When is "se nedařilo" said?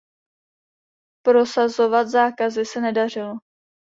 2.65-3.37